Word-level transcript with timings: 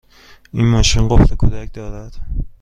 این 0.53 0.67
ماشین 0.67 1.07
قفل 1.07 1.35
کودک 1.35 1.73
دارد؟ 1.73 2.15